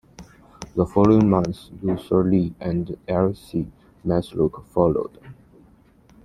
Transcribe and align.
The 0.75 0.83
following 0.87 1.29
month 1.29 1.69
Luther 1.83 2.23
Lee 2.23 2.55
and 2.59 2.97
L. 3.07 3.35
C. 3.35 3.67
Matlock 4.03 4.65
followed. 4.65 5.19